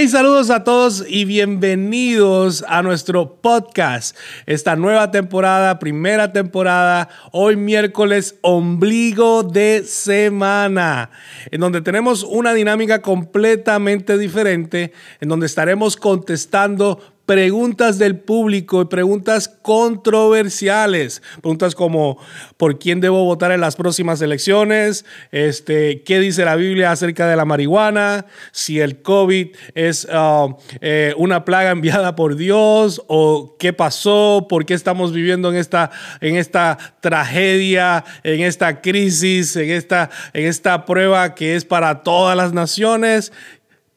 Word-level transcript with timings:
Hey, 0.00 0.06
saludos 0.06 0.48
a 0.50 0.62
todos 0.62 1.04
y 1.08 1.24
bienvenidos 1.24 2.64
a 2.68 2.82
nuestro 2.82 3.42
podcast. 3.42 4.16
Esta 4.46 4.76
nueva 4.76 5.10
temporada, 5.10 5.80
primera 5.80 6.32
temporada, 6.32 7.08
hoy 7.32 7.56
miércoles, 7.56 8.36
ombligo 8.42 9.42
de 9.42 9.82
semana, 9.82 11.10
en 11.50 11.60
donde 11.60 11.80
tenemos 11.80 12.22
una 12.22 12.54
dinámica 12.54 13.02
completamente 13.02 14.16
diferente, 14.18 14.92
en 15.20 15.30
donde 15.30 15.46
estaremos 15.46 15.96
contestando 15.96 17.00
preguntas 17.28 17.98
del 17.98 18.18
público 18.18 18.80
y 18.80 18.84
preguntas 18.86 19.48
controversiales. 19.60 21.20
Preguntas 21.42 21.74
como 21.74 22.18
¿por 22.56 22.78
quién 22.78 23.02
debo 23.02 23.22
votar 23.26 23.52
en 23.52 23.60
las 23.60 23.76
próximas 23.76 24.22
elecciones? 24.22 25.04
Este, 25.30 26.02
¿Qué 26.04 26.20
dice 26.20 26.46
la 26.46 26.56
Biblia 26.56 26.90
acerca 26.90 27.28
de 27.28 27.36
la 27.36 27.44
marihuana? 27.44 28.24
Si 28.50 28.80
el 28.80 29.02
COVID 29.02 29.48
es 29.74 30.06
uh, 30.06 30.56
eh, 30.80 31.12
una 31.18 31.44
plaga 31.44 31.70
enviada 31.70 32.16
por 32.16 32.34
Dios 32.34 33.02
o 33.08 33.56
qué 33.58 33.74
pasó, 33.74 34.46
por 34.48 34.64
qué 34.64 34.72
estamos 34.72 35.12
viviendo 35.12 35.50
en 35.50 35.56
esta, 35.56 35.90
en 36.22 36.36
esta 36.36 36.78
tragedia, 37.02 38.06
en 38.22 38.40
esta 38.40 38.80
crisis, 38.80 39.54
en 39.56 39.68
esta, 39.68 40.08
en 40.32 40.46
esta 40.46 40.86
prueba 40.86 41.34
que 41.34 41.56
es 41.56 41.66
para 41.66 42.02
todas 42.02 42.34
las 42.38 42.54
naciones. 42.54 43.34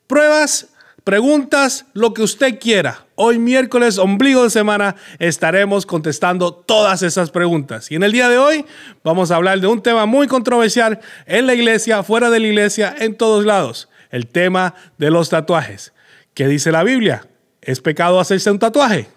Pruebas 0.08 0.71
Preguntas, 1.04 1.88
lo 1.94 2.14
que 2.14 2.22
usted 2.22 2.60
quiera. 2.60 3.08
Hoy 3.16 3.40
miércoles, 3.40 3.98
ombligo 3.98 4.44
de 4.44 4.52
semana, 4.52 4.96
estaremos 5.18 5.88
contestando 5.88 6.54
todas 6.54 7.02
esas 7.02 7.32
preguntas. 7.32 7.90
Y 7.90 7.96
en 7.96 8.04
el 8.04 8.12
día 8.12 8.30
de 8.30 8.38
hoy 8.38 8.66
vamos 9.04 9.32
a 9.32 9.38
hablar 9.38 9.60
de 9.60 9.66
un 9.66 9.82
tema 9.82 10.05
muy 10.05 10.27
controversial 10.27 11.00
en 11.26 11.48
la 11.48 11.55
iglesia, 11.55 12.04
fuera 12.04 12.30
de 12.30 12.40
la 12.40 12.46
iglesia, 12.46 12.96
en 13.00 13.16
todos 13.16 13.46
lados. 13.46 13.90
El 14.12 14.27
tema 14.27 14.76
de 15.00 15.10
los 15.10 15.30
tatuajes. 15.30 15.91
¿Qué 16.36 16.48
dice 16.48 16.72
la 16.72 16.84
Biblia? 16.84 17.27
¿Es 17.62 17.82
pecado 17.82 18.20
hacerse 18.20 18.52
un 18.52 18.60
tatuaje? 18.60 19.08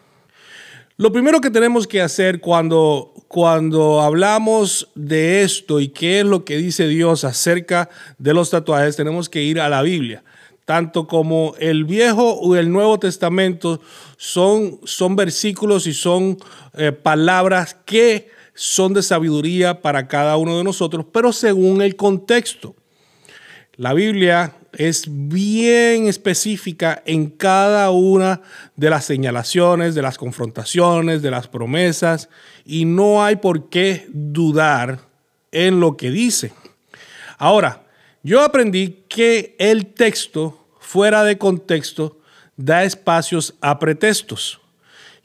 Lo 0.96 1.12
primero 1.12 1.43
que 1.43 1.51
tenemos 1.51 1.87
que 1.87 2.01
hacer 2.01 2.40
cuando, 2.40 3.12
cuando 3.29 4.01
hablamos 4.01 4.88
de 4.95 5.43
esto 5.43 5.80
y 5.80 5.88
qué 5.88 6.21
es 6.21 6.24
lo 6.24 6.46
que 6.46 6.57
dice 6.57 6.88
Dios 6.88 7.24
acerca 7.24 7.90
de 8.16 8.32
los 8.32 8.49
tatuajes, 8.49 8.96
tenemos 8.96 9.29
que 9.29 9.43
ir 9.43 9.60
a 9.60 9.68
la 9.68 9.82
Biblia 9.82 10.23
tanto 10.65 11.07
como 11.07 11.54
el 11.59 11.84
Viejo 11.84 12.32
o 12.32 12.57
el 12.57 12.73
Nuevo 12.73 12.98
Testamento 12.98 13.80
son, 14.16 14.80
son 14.84 15.16
versículos 15.16 15.87
y 15.87 15.95
son 15.95 16.38
eh, 16.74 16.93
palabras 16.93 17.76
que 17.84 18.29
son 18.54 18.95
de 18.95 19.02
sabiduría 19.02 19.82
para 19.82 20.09
cada 20.09 20.37
uno 20.37 20.56
de 20.59 20.65
nosotros, 20.65 21.06
pero 21.12 21.32
según 21.32 21.82
el 21.82 21.96
contexto. 21.96 22.74
La 23.76 23.93
Biblia 23.93 24.54
es 24.73 25.06
bien 25.09 26.06
específica 26.06 27.02
en 27.04 27.28
cada 27.28 27.90
una 27.90 28.40
de 28.76 28.90
las 28.90 29.04
señalaciones, 29.04 29.95
de 29.95 30.02
las 30.02 30.16
confrontaciones, 30.16 31.23
de 31.23 31.30
las 31.30 31.49
promesas, 31.49 32.28
y 32.65 32.84
no 32.84 33.24
hay 33.24 33.37
por 33.37 33.68
qué 33.68 34.06
dudar 34.09 35.01
en 35.51 35.80
lo 35.80 35.96
que 35.96 36.10
dice. 36.10 36.52
Ahora, 37.38 37.84
yo 38.25 38.41
aprendí 38.41 39.05
que 39.09 39.55
el 39.59 39.87
texto 39.87 40.67
fuera 40.80 41.25
de 41.25 41.39
contexto 41.39 42.19
da 42.57 42.85
espacios 42.85 43.55
a 43.61 43.79
pretextos. 43.79 44.61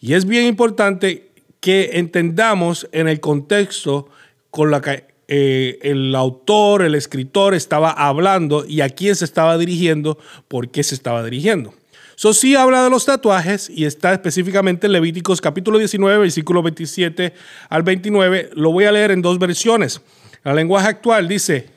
Y 0.01 0.13
es 0.13 0.25
bien 0.25 0.45
importante 0.45 1.31
que 1.61 1.91
entendamos 1.93 2.87
en 2.91 3.07
el 3.07 3.21
contexto 3.21 4.09
con 4.51 4.69
la 4.69 4.81
que 4.81 5.05
eh, 5.29 5.79
el 5.81 6.13
autor, 6.13 6.81
el 6.81 6.93
escritor 6.93 7.53
estaba 7.53 7.91
hablando 7.91 8.65
y 8.65 8.81
a 8.81 8.89
quién 8.89 9.15
se 9.15 9.25
estaba 9.25 9.57
dirigiendo, 9.57 10.17
por 10.49 10.69
qué 10.69 10.83
se 10.83 10.95
estaba 10.95 11.23
dirigiendo. 11.23 11.73
Eso 12.17 12.33
sí 12.33 12.53
habla 12.55 12.83
de 12.83 12.89
los 12.89 13.05
tatuajes 13.05 13.69
y 13.69 13.85
está 13.85 14.11
específicamente 14.11 14.87
en 14.87 14.93
Levíticos 14.93 15.39
capítulo 15.39 15.77
19, 15.77 16.17
versículo 16.17 16.61
27 16.61 17.33
al 17.69 17.83
29. 17.83 18.49
Lo 18.55 18.73
voy 18.73 18.83
a 18.83 18.91
leer 18.91 19.11
en 19.11 19.21
dos 19.21 19.39
versiones. 19.39 20.01
La 20.43 20.53
lenguaje 20.53 20.89
actual 20.89 21.29
dice, 21.29 21.69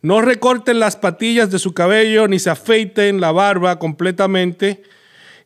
no 0.00 0.20
recorten 0.20 0.78
las 0.78 0.96
patillas 0.96 1.50
de 1.50 1.58
su 1.58 1.74
cabello, 1.74 2.28
ni 2.28 2.38
se 2.38 2.50
afeiten 2.50 3.20
la 3.20 3.32
barba 3.32 3.78
completamente, 3.78 4.82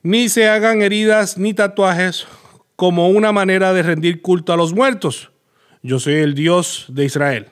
ni 0.03 0.29
se 0.29 0.49
hagan 0.49 0.83
heridas 0.83 1.39
ni 1.39 1.55
tatuajes 1.55 2.27
como 2.77 3.09
una 3.09 3.33
manera 3.33 3.73
de 3.73 3.83
rendir 3.83 4.21
culto 4.21 4.53
a 4.53 4.57
los 4.57 4.73
muertos. 4.75 5.31
Yo 5.83 5.99
soy 5.99 6.15
el 6.15 6.35
Dios 6.35 6.87
de 6.89 7.05
Israel. 7.05 7.47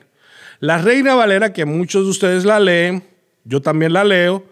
La 0.59 0.77
Reina 0.77 1.15
Valera, 1.15 1.53
que 1.53 1.65
muchos 1.65 2.03
de 2.03 2.09
ustedes 2.11 2.45
la 2.45 2.59
leen, 2.59 3.03
yo 3.45 3.61
también 3.61 3.93
la 3.93 4.03
leo, 4.03 4.45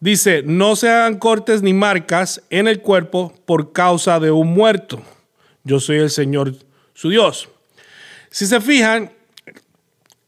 dice, 0.00 0.42
no 0.44 0.74
se 0.74 0.88
hagan 0.88 1.18
cortes 1.18 1.62
ni 1.62 1.72
marcas 1.72 2.42
en 2.50 2.66
el 2.66 2.80
cuerpo 2.80 3.32
por 3.44 3.72
causa 3.72 4.18
de 4.18 4.32
un 4.32 4.48
muerto. 4.48 5.00
Yo 5.62 5.78
soy 5.78 5.98
el 5.98 6.10
Señor 6.10 6.54
su 6.92 7.08
Dios. 7.08 7.48
Si 8.30 8.46
se 8.46 8.60
fijan, 8.60 9.12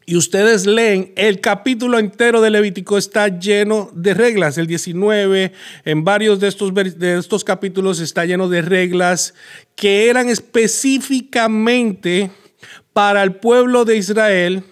y 0.07 0.17
ustedes 0.17 0.67
leen, 0.67 1.13
el 1.17 1.41
capítulo 1.41 1.99
entero 1.99 2.43
de 2.43 2.51
Levítico 2.51 2.99
está 2.99 3.29
lleno 3.29 3.91
de 3.95 4.13
reglas. 4.13 4.59
El 4.59 4.67
19, 4.67 5.53
en 5.85 6.05
varios 6.05 6.41
de 6.41 6.49
estos, 6.49 6.75
de 6.75 7.19
estos 7.19 7.43
capítulos 7.43 8.01
está 8.01 8.27
lleno 8.27 8.49
de 8.49 8.61
reglas 8.61 9.35
que 9.77 10.11
eran 10.11 10.29
específicamente 10.29 12.31
para 12.93 13.23
el 13.23 13.37
pueblo 13.37 13.85
de 13.85 13.97
Israel 13.97 14.63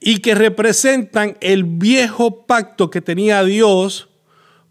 y 0.00 0.18
que 0.18 0.34
representan 0.34 1.36
el 1.40 1.64
viejo 1.64 2.46
pacto 2.46 2.90
que 2.90 3.00
tenía 3.00 3.44
Dios 3.44 4.08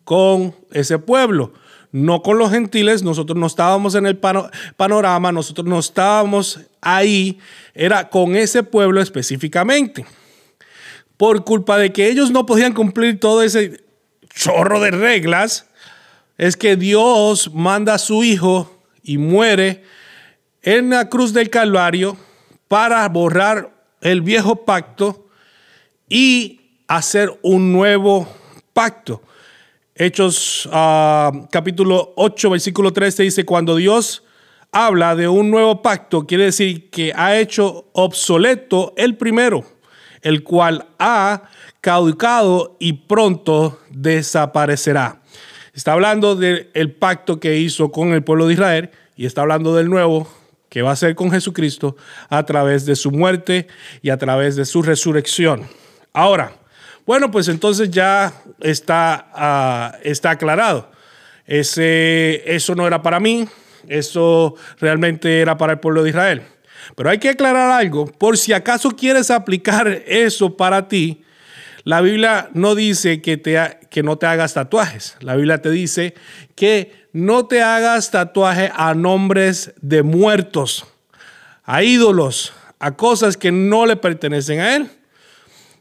con 0.03 0.53
ese 0.71 0.99
pueblo 0.99 1.53
no 1.91 2.21
con 2.21 2.37
los 2.37 2.51
gentiles, 2.51 3.03
nosotros 3.03 3.37
no 3.37 3.47
estábamos 3.47 3.95
en 3.95 4.05
el 4.05 4.17
panorama, 4.17 5.31
nosotros 5.31 5.65
no 5.65 5.79
estábamos 5.79 6.59
ahí, 6.81 7.39
era 7.73 8.09
con 8.09 8.35
ese 8.35 8.63
pueblo 8.63 9.01
específicamente. 9.01 10.05
Por 11.17 11.43
culpa 11.43 11.77
de 11.77 11.91
que 11.91 12.07
ellos 12.09 12.31
no 12.31 12.45
podían 12.45 12.73
cumplir 12.73 13.19
todo 13.19 13.41
ese 13.43 13.83
chorro 14.33 14.79
de 14.79 14.91
reglas, 14.91 15.67
es 16.37 16.55
que 16.55 16.75
Dios 16.75 17.53
manda 17.53 17.95
a 17.95 17.99
su 17.99 18.23
Hijo 18.23 18.79
y 19.03 19.17
muere 19.17 19.83
en 20.61 20.91
la 20.91 21.09
cruz 21.09 21.33
del 21.33 21.49
Calvario 21.49 22.15
para 22.67 23.07
borrar 23.09 23.71
el 24.01 24.21
viejo 24.21 24.63
pacto 24.63 25.27
y 26.07 26.61
hacer 26.87 27.37
un 27.41 27.73
nuevo 27.73 28.27
pacto. 28.73 29.21
Hechos 30.01 30.69
ah, 30.71 31.29
capítulo 31.51 32.13
8, 32.15 32.51
versículo 32.51 32.93
13 32.93 33.23
dice, 33.23 33.43
cuando 33.43 33.75
Dios 33.75 34.23
habla 34.71 35.13
de 35.13 35.27
un 35.27 35.51
nuevo 35.51 35.81
pacto, 35.81 36.25
quiere 36.25 36.45
decir 36.45 36.89
que 36.89 37.11
ha 37.13 37.37
hecho 37.37 37.89
obsoleto 37.91 38.93
el 38.95 39.17
primero, 39.17 39.65
el 40.21 40.41
cual 40.43 40.87
ha 40.99 41.49
caducado 41.81 42.77
y 42.79 42.93
pronto 42.93 43.81
desaparecerá. 43.89 45.21
Está 45.73 45.91
hablando 45.91 46.37
del 46.37 46.93
pacto 46.93 47.41
que 47.41 47.57
hizo 47.57 47.91
con 47.91 48.13
el 48.13 48.23
pueblo 48.23 48.47
de 48.47 48.53
Israel 48.53 48.91
y 49.17 49.25
está 49.25 49.41
hablando 49.41 49.75
del 49.75 49.89
nuevo 49.89 50.29
que 50.69 50.81
va 50.81 50.91
a 50.91 50.95
ser 50.95 51.13
con 51.13 51.29
Jesucristo 51.29 51.97
a 52.29 52.45
través 52.45 52.85
de 52.85 52.95
su 52.95 53.11
muerte 53.11 53.67
y 54.01 54.11
a 54.11 54.17
través 54.17 54.55
de 54.55 54.63
su 54.63 54.81
resurrección. 54.81 55.67
Ahora, 56.13 56.53
bueno, 57.09 57.31
pues 57.31 57.47
entonces 57.47 57.89
ya 57.89 58.31
está, 58.59 59.31
ah, 59.33 59.97
está 60.03 60.29
aclarado. 60.29 60.91
Ese, 61.47 62.43
eso 62.45 62.75
no 62.75 62.85
era 62.85 63.01
para 63.01 63.19
mí, 63.19 63.47
eso 63.87 64.53
realmente 64.79 65.41
era 65.41 65.57
para 65.57 65.73
el 65.73 65.79
pueblo 65.79 66.03
de 66.03 66.11
Israel. 66.11 66.43
Pero 66.95 67.09
hay 67.09 67.17
que 67.17 67.29
aclarar 67.29 67.71
algo, 67.71 68.05
por 68.05 68.37
si 68.37 68.53
acaso 68.53 68.91
quieres 68.91 69.31
aplicar 69.31 69.87
eso 70.05 70.55
para 70.55 70.87
ti, 70.87 71.23
la 71.83 72.01
Biblia 72.01 72.51
no 72.53 72.75
dice 72.75 73.23
que, 73.23 73.37
te, 73.37 73.57
que 73.89 74.03
no 74.03 74.19
te 74.19 74.27
hagas 74.27 74.53
tatuajes. 74.53 75.17
La 75.19 75.35
Biblia 75.35 75.63
te 75.63 75.71
dice 75.71 76.13
que 76.53 77.07
no 77.11 77.47
te 77.47 77.63
hagas 77.63 78.11
tatuaje 78.11 78.71
a 78.75 78.93
nombres 78.93 79.73
de 79.81 80.03
muertos, 80.03 80.85
a 81.63 81.81
ídolos, 81.81 82.53
a 82.77 82.95
cosas 82.95 83.35
que 83.35 83.51
no 83.51 83.87
le 83.87 83.95
pertenecen 83.95 84.59
a 84.59 84.75
Él. 84.75 84.91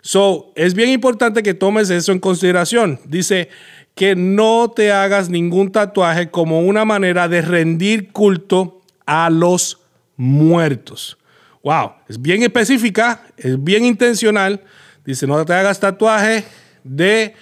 So, 0.02 0.52
es 0.54 0.74
bien 0.74 0.90
importante 0.90 1.42
que 1.42 1.54
tomes 1.54 1.90
eso 1.90 2.12
en 2.12 2.18
consideración. 2.18 3.00
Dice 3.04 3.48
que 3.94 4.14
no 4.14 4.70
te 4.70 4.92
hagas 4.92 5.28
ningún 5.28 5.72
tatuaje 5.72 6.30
como 6.30 6.60
una 6.60 6.84
manera 6.84 7.28
de 7.28 7.42
rendir 7.42 8.12
culto 8.12 8.80
a 9.06 9.28
los 9.28 9.80
muertos. 10.16 11.18
Wow, 11.64 11.94
es 12.08 12.22
bien 12.22 12.42
específica, 12.42 13.22
es 13.36 13.62
bien 13.62 13.84
intencional. 13.84 14.62
Dice, 15.04 15.26
no 15.26 15.44
te 15.44 15.52
hagas 15.52 15.80
tatuaje 15.80 16.44
de 16.84 17.34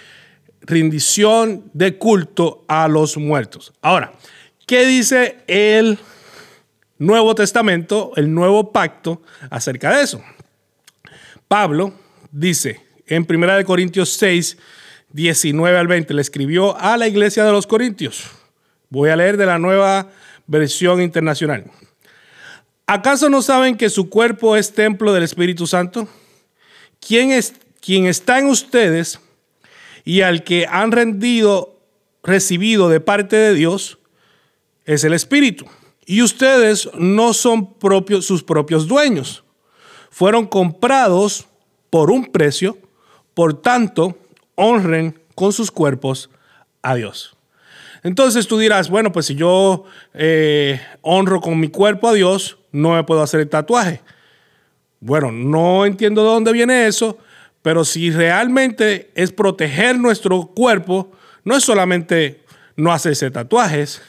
rendición 0.61 1.69
de 1.73 1.97
culto 1.97 2.65
a 2.67 2.87
los 2.87 3.17
muertos. 3.17 3.73
Ahora, 3.81 4.13
¿qué 4.65 4.85
dice 4.85 5.37
el 5.47 5.99
Nuevo 6.97 7.35
Testamento, 7.35 8.13
el 8.15 8.33
Nuevo 8.33 8.71
Pacto 8.71 9.21
acerca 9.49 9.95
de 9.95 10.03
eso? 10.03 10.21
Pablo 11.47 11.93
dice 12.31 12.81
en 13.07 13.25
1 13.29 13.65
Corintios 13.65 14.09
6, 14.13 14.57
19 15.11 15.77
al 15.77 15.87
20. 15.87 16.13
Le 16.13 16.21
escribió 16.21 16.77
a 16.77 16.97
la 16.97 17.07
iglesia 17.07 17.43
de 17.45 17.51
los 17.51 17.67
Corintios. 17.67 18.25
Voy 18.89 19.09
a 19.09 19.15
leer 19.15 19.37
de 19.37 19.45
la 19.45 19.59
nueva 19.59 20.09
versión 20.45 21.01
internacional. 21.01 21.65
¿Acaso 22.85 23.29
no 23.29 23.41
saben 23.41 23.75
que 23.75 23.89
su 23.89 24.09
cuerpo 24.09 24.55
es 24.55 24.73
templo 24.73 25.13
del 25.13 25.23
Espíritu 25.23 25.67
Santo? 25.67 26.07
¿Quién 26.99 27.31
es 27.31 27.53
quien 27.81 28.05
está 28.05 28.39
en 28.39 28.47
ustedes 28.47 29.19
y 30.03 30.21
al 30.21 30.43
que 30.43 30.65
han 30.69 30.91
rendido, 30.91 31.79
recibido 32.23 32.89
de 32.89 32.99
parte 32.99 33.35
de 33.35 33.53
Dios, 33.53 33.97
es 34.85 35.03
el 35.03 35.13
Espíritu. 35.13 35.65
Y 36.05 36.21
ustedes 36.21 36.89
no 36.97 37.33
son 37.33 37.73
propios, 37.73 38.25
sus 38.25 38.41
propios 38.41 38.87
dueños. 38.87 39.43
Fueron 40.09 40.47
comprados 40.47 41.47
por 41.89 42.11
un 42.11 42.25
precio, 42.25 42.77
por 43.33 43.61
tanto, 43.61 44.17
honren 44.55 45.19
con 45.35 45.53
sus 45.53 45.71
cuerpos 45.71 46.29
a 46.81 46.95
Dios. 46.95 47.37
Entonces 48.03 48.47
tú 48.47 48.57
dirás, 48.57 48.89
bueno, 48.89 49.11
pues 49.11 49.25
si 49.27 49.35
yo 49.35 49.85
eh, 50.13 50.79
honro 51.01 51.41
con 51.41 51.59
mi 51.59 51.69
cuerpo 51.69 52.07
a 52.07 52.13
Dios, 52.13 52.57
no 52.71 52.93
me 52.93 53.03
puedo 53.03 53.21
hacer 53.21 53.39
el 53.41 53.49
tatuaje. 53.49 54.01
Bueno, 54.99 55.31
no 55.31 55.85
entiendo 55.85 56.23
de 56.23 56.29
dónde 56.29 56.53
viene 56.53 56.87
eso, 56.87 57.17
pero 57.61 57.83
si 57.83 58.11
realmente 58.11 59.11
es 59.13 59.31
proteger 59.31 59.99
nuestro 59.99 60.47
cuerpo, 60.47 61.11
no 61.43 61.55
es 61.55 61.63
solamente 61.63 62.41
no 62.75 62.91
hacerse 62.91 63.29
tatuajes, 63.31 64.01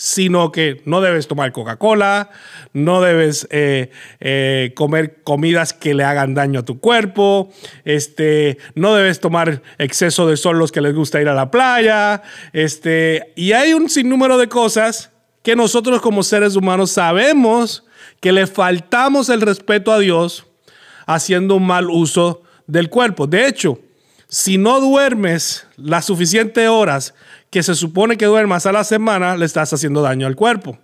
sino 0.00 0.50
que 0.50 0.80
no 0.86 1.02
debes 1.02 1.28
tomar 1.28 1.52
Coca-Cola, 1.52 2.30
no 2.72 3.02
debes 3.02 3.46
eh, 3.50 3.90
eh, 4.18 4.72
comer 4.74 5.22
comidas 5.24 5.74
que 5.74 5.92
le 5.92 6.04
hagan 6.04 6.32
daño 6.32 6.60
a 6.60 6.64
tu 6.64 6.80
cuerpo, 6.80 7.50
este, 7.84 8.56
no 8.74 8.94
debes 8.94 9.20
tomar 9.20 9.60
exceso 9.76 10.26
de 10.26 10.38
sol 10.38 10.58
los 10.58 10.72
que 10.72 10.80
les 10.80 10.94
gusta 10.94 11.20
ir 11.20 11.28
a 11.28 11.34
la 11.34 11.50
playa, 11.50 12.22
este, 12.54 13.34
y 13.36 13.52
hay 13.52 13.74
un 13.74 13.90
sinnúmero 13.90 14.38
de 14.38 14.48
cosas 14.48 15.10
que 15.42 15.54
nosotros 15.54 16.00
como 16.00 16.22
seres 16.22 16.56
humanos 16.56 16.92
sabemos 16.92 17.84
que 18.20 18.32
le 18.32 18.46
faltamos 18.46 19.28
el 19.28 19.42
respeto 19.42 19.92
a 19.92 19.98
Dios 19.98 20.46
haciendo 21.04 21.56
un 21.56 21.66
mal 21.66 21.90
uso 21.90 22.42
del 22.66 22.88
cuerpo. 22.88 23.26
De 23.26 23.46
hecho, 23.46 23.78
si 24.30 24.58
no 24.58 24.80
duermes 24.80 25.66
las 25.76 26.06
suficientes 26.06 26.68
horas 26.68 27.14
que 27.50 27.64
se 27.64 27.74
supone 27.74 28.16
que 28.16 28.26
duermas 28.26 28.64
a 28.64 28.72
la 28.72 28.84
semana, 28.84 29.36
le 29.36 29.44
estás 29.44 29.72
haciendo 29.72 30.02
daño 30.02 30.26
al 30.28 30.36
cuerpo. 30.36 30.78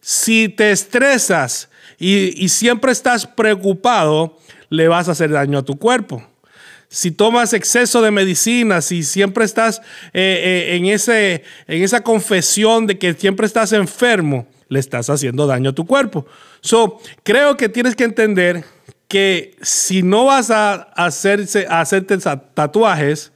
Si 0.00 0.48
te 0.48 0.70
estresas 0.70 1.68
y, 1.98 2.48
siempre 2.48 2.92
estás 2.92 3.26
preocupado, 3.26 4.38
le 4.70 4.86
vas 4.86 5.08
a 5.08 5.12
hacer 5.12 5.32
daño 5.32 5.58
a 5.58 5.64
tu 5.64 5.78
cuerpo. 5.78 6.24
Si 6.88 7.10
tomas 7.10 7.52
exceso 7.52 8.02
de 8.02 8.12
medicinas, 8.12 8.84
si 8.84 9.02
siempre 9.02 9.44
estás 9.44 9.80
eh, 10.12 10.70
eh, 10.72 10.76
en, 10.76 10.86
ese, 10.86 11.42
en 11.66 11.82
esa 11.82 12.02
confesión 12.02 12.86
de 12.86 12.98
que 12.98 13.14
siempre 13.14 13.46
estás 13.46 13.72
enfermo, 13.72 14.46
le 14.68 14.78
estás 14.78 15.10
haciendo 15.10 15.48
daño 15.48 15.70
a 15.70 15.74
tu 15.74 15.86
cuerpo. 15.86 16.24
So, 16.60 17.00
creo 17.24 17.56
que 17.56 17.68
tienes 17.68 17.96
que 17.96 18.04
entender 18.04 18.64
que 19.10 19.56
si 19.60 20.04
no 20.04 20.26
vas 20.26 20.52
a, 20.52 20.74
hacerse, 20.94 21.66
tatuajes, 22.54 23.32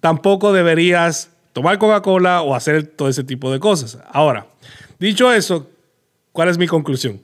tampoco 0.00 0.52
deberías 0.52 1.30
tomar 1.52 1.78
Coca-Cola 1.78 2.42
o 2.42 2.56
hacer 2.56 2.82
todo 2.82 3.08
ese 3.08 3.22
tipo 3.22 3.52
de 3.52 3.60
cosas. 3.60 3.98
Ahora, 4.10 4.48
dicho 4.98 5.32
eso, 5.32 5.70
¿cuál 6.32 6.48
es 6.48 6.58
mi 6.58 6.66
conclusión? 6.66 7.22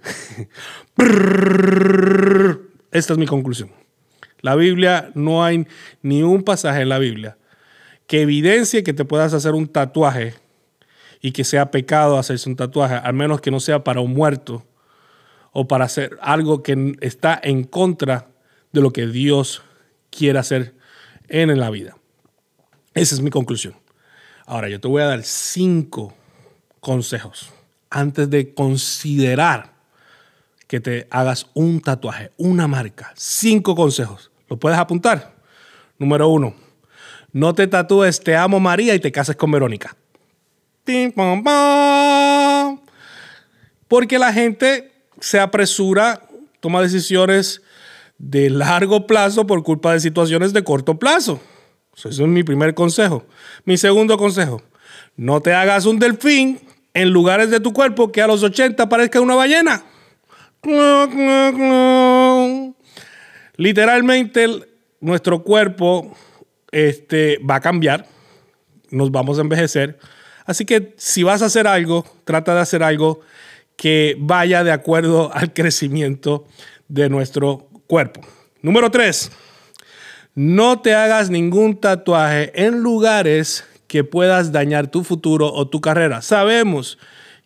Esta 2.92 3.12
es 3.12 3.18
mi 3.18 3.26
conclusión. 3.26 3.72
La 4.40 4.54
Biblia, 4.54 5.10
no 5.16 5.44
hay 5.44 5.66
ni 6.00 6.22
un 6.22 6.44
pasaje 6.44 6.82
en 6.82 6.90
la 6.90 6.98
Biblia 7.00 7.36
que 8.06 8.22
evidencie 8.22 8.84
que 8.84 8.92
te 8.92 9.04
puedas 9.04 9.34
hacer 9.34 9.54
un 9.54 9.66
tatuaje 9.66 10.34
y 11.20 11.32
que 11.32 11.42
sea 11.42 11.72
pecado 11.72 12.18
hacerse 12.18 12.48
un 12.48 12.54
tatuaje, 12.54 12.94
al 12.94 13.14
menos 13.14 13.40
que 13.40 13.50
no 13.50 13.58
sea 13.58 13.82
para 13.82 14.00
un 14.00 14.14
muerto 14.14 14.64
o 15.52 15.66
para 15.66 15.84
hacer 15.84 16.18
algo 16.20 16.62
que 16.62 16.96
está 17.00 17.38
en 17.42 17.64
contra 17.64 18.28
de 18.72 18.80
lo 18.80 18.92
que 18.92 19.06
Dios 19.06 19.62
quiere 20.10 20.38
hacer 20.38 20.74
en 21.28 21.58
la 21.58 21.70
vida. 21.70 21.96
Esa 22.94 23.14
es 23.14 23.20
mi 23.20 23.30
conclusión. 23.30 23.74
Ahora, 24.46 24.68
yo 24.68 24.80
te 24.80 24.88
voy 24.88 25.02
a 25.02 25.06
dar 25.06 25.22
cinco 25.22 26.14
consejos 26.80 27.50
antes 27.88 28.30
de 28.30 28.54
considerar 28.54 29.72
que 30.66 30.80
te 30.80 31.08
hagas 31.10 31.46
un 31.54 31.80
tatuaje, 31.80 32.30
una 32.36 32.68
marca. 32.68 33.12
Cinco 33.16 33.74
consejos. 33.74 34.30
¿Lo 34.48 34.56
puedes 34.56 34.78
apuntar? 34.78 35.34
Número 35.98 36.28
uno, 36.28 36.54
no 37.32 37.54
te 37.54 37.66
tatúes 37.66 38.20
Te 38.20 38.34
amo 38.34 38.58
María 38.58 38.94
y 38.94 39.00
te 39.00 39.12
cases 39.12 39.36
con 39.36 39.50
Verónica. 39.50 39.96
Porque 43.88 44.18
la 44.18 44.32
gente 44.32 44.89
se 45.20 45.38
apresura, 45.38 46.22
toma 46.60 46.82
decisiones 46.82 47.62
de 48.18 48.50
largo 48.50 49.06
plazo 49.06 49.46
por 49.46 49.62
culpa 49.62 49.92
de 49.92 50.00
situaciones 50.00 50.52
de 50.52 50.64
corto 50.64 50.98
plazo. 50.98 51.40
Eso 51.96 52.08
es 52.08 52.18
mi 52.20 52.42
primer 52.42 52.74
consejo. 52.74 53.24
Mi 53.64 53.76
segundo 53.76 54.16
consejo, 54.16 54.62
no 55.16 55.40
te 55.40 55.52
hagas 55.52 55.86
un 55.86 55.98
delfín 55.98 56.60
en 56.94 57.10
lugares 57.10 57.50
de 57.50 57.60
tu 57.60 57.72
cuerpo 57.72 58.10
que 58.10 58.22
a 58.22 58.26
los 58.26 58.42
80 58.42 58.88
parezca 58.88 59.20
una 59.20 59.34
ballena. 59.34 59.84
Literalmente 63.56 64.48
nuestro 65.00 65.42
cuerpo 65.42 66.14
este, 66.70 67.38
va 67.38 67.56
a 67.56 67.60
cambiar, 67.60 68.06
nos 68.90 69.10
vamos 69.10 69.38
a 69.38 69.42
envejecer. 69.42 69.98
Así 70.44 70.64
que 70.64 70.94
si 70.96 71.22
vas 71.22 71.42
a 71.42 71.46
hacer 71.46 71.66
algo, 71.66 72.04
trata 72.24 72.54
de 72.54 72.60
hacer 72.60 72.82
algo 72.82 73.20
que 73.80 74.14
vaya 74.18 74.62
de 74.62 74.72
acuerdo 74.72 75.30
al 75.34 75.54
crecimiento 75.54 76.44
de 76.88 77.08
nuestro 77.08 77.70
cuerpo. 77.86 78.20
Número 78.60 78.90
tres, 78.90 79.32
no 80.34 80.82
te 80.82 80.94
hagas 80.94 81.30
ningún 81.30 81.80
tatuaje 81.80 82.52
en 82.66 82.80
lugares 82.80 83.64
que 83.86 84.04
puedas 84.04 84.52
dañar 84.52 84.88
tu 84.88 85.02
futuro 85.02 85.50
o 85.50 85.66
tu 85.66 85.80
carrera. 85.80 86.20
Sabemos 86.20 86.98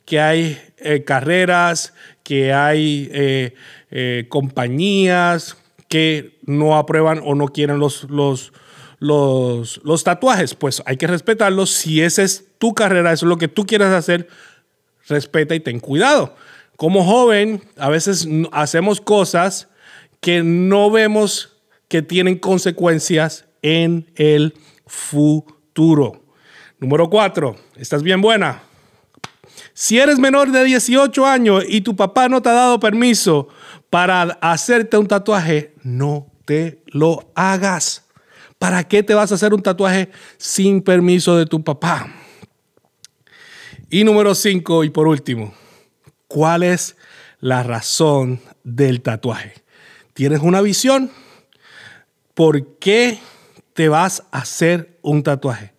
que 0.05 0.21
hay 0.21 0.61
eh, 0.79 1.05
carreras, 1.05 1.95
que 2.25 2.53
hay 2.53 3.09
eh, 3.13 3.55
eh, 3.93 4.27
compañías 4.29 5.57
que 5.89 6.41
no 6.47 6.77
aprueban 6.77 7.21
o 7.25 7.37
no 7.37 7.47
quieren 7.47 7.79
los, 7.79 8.11
los, 8.11 8.53
los, 8.99 10.05
tatuajes. 10.05 10.57
Pues 10.57 10.83
hay 10.85 10.97
que 10.97 11.07
respetarlos. 11.07 11.71
Si 11.71 12.03
esa 12.03 12.25
es 12.25 12.45
tu 12.59 12.75
carrera, 12.75 13.13
eso 13.13 13.27
es 13.27 13.29
lo 13.29 13.39
que 13.39 13.47
tú 13.47 13.67
quieres 13.67 13.89
hacer, 13.89 14.29
respeta 15.09 15.55
y 15.55 15.61
ten 15.61 15.81
cuidado. 15.81 16.35
Como 16.77 17.05
joven, 17.05 17.63
a 17.77 17.89
veces 17.89 18.27
hacemos 18.53 19.01
cosas 19.01 19.69
que 20.21 20.43
no 20.43 20.91
vemos 20.91 21.57
que 21.89 22.03
tienen 22.03 22.39
consecuencias 22.39 23.45
en 23.63 24.11
el 24.17 24.55
futuro. 24.87 26.25
Número 26.79 27.09
cuatro, 27.09 27.57
estás 27.77 28.03
bien 28.03 28.21
buena. 28.21 28.63
Si 29.73 29.99
eres 29.99 30.19
menor 30.19 30.51
de 30.51 30.65
18 30.65 31.27
años 31.27 31.65
y 31.69 31.81
tu 31.81 31.97
papá 31.97 32.29
no 32.29 32.43
te 32.43 32.49
ha 32.49 32.53
dado 32.53 32.81
permiso 32.81 33.49
para 33.91 34.23
hacerte 34.41 34.97
un 34.97 35.07
tatuaje, 35.07 35.75
no 35.83 36.27
te 36.45 36.83
lo 36.87 37.31
hagas. 37.35 38.07
¿Para 38.59 38.85
qué 38.85 39.03
te 39.03 39.15
vas 39.15 39.33
a 39.33 39.35
hacer 39.35 39.53
un 39.53 39.63
tatuaje 39.63 40.11
sin 40.37 40.83
permiso 40.83 41.37
de 41.37 41.47
tu 41.47 41.63
papá? 41.63 42.09
Y 43.91 44.05
número 44.05 44.35
cinco, 44.35 44.83
y 44.83 44.91
por 44.91 45.07
último, 45.07 45.55
¿cuál 46.27 46.63
es 46.63 46.97
la 47.41 47.63
razón 47.63 48.41
del 48.63 49.03
tatuaje? 49.03 49.53
¿Tienes 50.15 50.41
una 50.41 50.63
visión? 50.63 51.11
¿Por 52.33 52.79
qué 52.79 53.19
te 53.75 53.89
vas 53.89 54.23
a 54.33 54.39
hacer 54.39 54.99
un 55.03 55.23
tatuaje? 55.23 55.75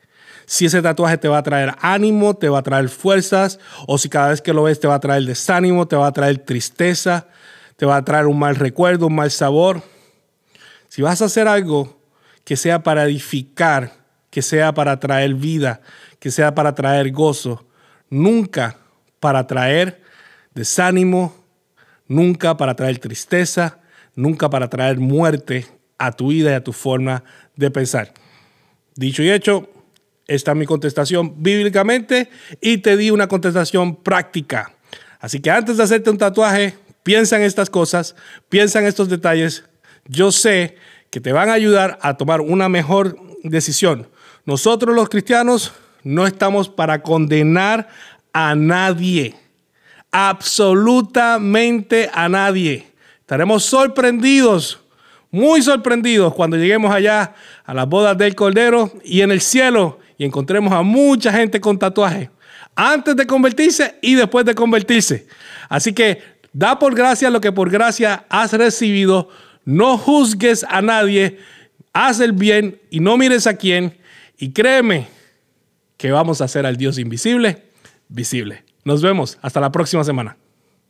Si 0.45 0.65
ese 0.65 0.83
tatuaje 0.83 1.17
te 1.17 1.27
va 1.27 1.39
a 1.39 1.43
traer 1.43 1.73
ánimo, 1.79 2.35
te 2.35 2.47
va 2.47 2.59
a 2.59 2.63
traer 2.63 2.89
fuerzas, 2.89 3.59
o 3.87 3.97
si 3.97 4.07
cada 4.07 4.29
vez 4.29 4.41
que 4.41 4.53
lo 4.53 4.63
ves 4.63 4.79
te 4.79 4.87
va 4.87 4.95
a 4.95 4.99
traer 4.99 5.23
desánimo, 5.23 5.87
te 5.87 5.95
va 5.95 6.07
a 6.07 6.13
traer 6.13 6.37
tristeza, 6.37 7.27
te 7.75 7.87
va 7.87 7.97
a 7.97 8.05
traer 8.05 8.27
un 8.27 8.37
mal 8.37 8.55
recuerdo, 8.55 9.07
un 9.07 9.15
mal 9.15 9.31
sabor. 9.31 9.81
Si 10.89 11.01
vas 11.01 11.21
a 11.23 11.25
hacer 11.25 11.47
algo 11.47 11.99
que 12.43 12.55
sea 12.55 12.83
para 12.83 13.05
edificar, 13.05 13.93
que 14.29 14.43
sea 14.43 14.73
para 14.73 14.99
traer 14.99 15.33
vida, 15.33 15.81
que 16.19 16.29
sea 16.29 16.53
para 16.53 16.75
traer 16.75 17.11
gozo, 17.11 17.65
nunca 18.15 18.77
para 19.19 19.45
traer 19.45 20.01
desánimo, 20.53 21.35
nunca 22.07 22.55
para 22.55 22.75
traer 22.75 22.99
tristeza, 22.99 23.79
nunca 24.15 24.49
para 24.49 24.69
traer 24.69 24.97
muerte 24.97 25.67
a 25.97 26.11
tu 26.13 26.29
vida 26.29 26.51
y 26.51 26.53
a 26.53 26.63
tu 26.63 26.71
forma 26.71 27.23
de 27.55 27.69
pensar. 27.71 28.13
Dicho 28.95 29.21
y 29.21 29.29
hecho, 29.29 29.69
esta 30.27 30.51
es 30.51 30.57
mi 30.57 30.65
contestación 30.65 31.43
bíblicamente 31.43 32.29
y 32.61 32.77
te 32.77 32.95
di 32.95 33.11
una 33.11 33.27
contestación 33.27 33.95
práctica. 33.97 34.73
Así 35.19 35.41
que 35.41 35.51
antes 35.51 35.77
de 35.77 35.83
hacerte 35.83 36.09
un 36.09 36.17
tatuaje, 36.17 36.75
piensa 37.03 37.35
en 37.35 37.43
estas 37.43 37.69
cosas, 37.69 38.15
piensa 38.47 38.79
en 38.79 38.85
estos 38.85 39.09
detalles. 39.09 39.65
Yo 40.07 40.31
sé 40.31 40.77
que 41.09 41.19
te 41.19 41.33
van 41.33 41.49
a 41.49 41.53
ayudar 41.53 41.99
a 42.01 42.15
tomar 42.15 42.41
una 42.41 42.69
mejor 42.69 43.17
decisión 43.43 44.07
nosotros 44.45 44.95
los 44.95 45.09
cristianos 45.09 45.73
no 46.05 46.27
estamos 46.27 46.69
para 46.69 47.01
condenar 47.01 47.89
a 48.31 48.53
nadie, 48.53 49.35
absolutamente 50.11 52.09
a 52.13 52.29
nadie. 52.29 52.85
Estaremos 53.21 53.65
sorprendidos, 53.65 54.79
muy 55.31 55.63
sorprendidos 55.63 56.31
cuando 56.35 56.57
lleguemos 56.57 56.93
allá 56.93 57.33
a 57.65 57.73
las 57.73 57.89
bodas 57.89 58.15
del 58.19 58.35
Cordero 58.35 58.91
y 59.03 59.21
en 59.21 59.31
el 59.31 59.41
cielo 59.41 59.99
y 60.19 60.25
encontremos 60.25 60.71
a 60.73 60.83
mucha 60.83 61.33
gente 61.33 61.59
con 61.59 61.79
tatuaje 61.79 62.29
antes 62.75 63.15
de 63.15 63.25
convertirse 63.25 63.95
y 63.99 64.13
después 64.13 64.45
de 64.45 64.53
convertirse. 64.53 65.25
Así 65.69 65.91
que 65.91 66.21
da 66.53 66.77
por 66.77 66.93
gracia 66.93 67.31
lo 67.31 67.41
que 67.41 67.51
por 67.51 67.71
gracia 67.71 68.25
has 68.29 68.53
recibido. 68.53 69.29
No 69.63 69.97
juzgues 69.97 70.63
a 70.69 70.83
nadie, 70.83 71.39
haz 71.93 72.19
el 72.19 72.33
bien 72.33 72.79
y 72.91 72.99
no 72.99 73.17
mires 73.17 73.47
a 73.47 73.55
quién. 73.55 73.97
Y 74.37 74.51
créeme 74.51 75.14
que 75.97 76.11
vamos 76.11 76.41
a 76.41 76.45
hacer 76.45 76.65
al 76.65 76.77
Dios 76.77 76.97
invisible 76.97 77.63
visible. 78.07 78.63
Nos 78.83 79.01
vemos. 79.01 79.37
Hasta 79.41 79.59
la 79.59 79.71
próxima 79.71 80.03
semana. 80.03 80.37